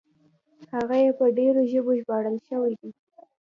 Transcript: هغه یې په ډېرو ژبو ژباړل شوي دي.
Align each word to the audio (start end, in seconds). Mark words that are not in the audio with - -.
هغه 0.73 0.95
یې 1.03 1.11
په 1.19 1.25
ډېرو 1.37 1.61
ژبو 1.71 1.91
ژباړل 2.01 2.37
شوي 2.47 2.73
دي. 2.81 2.91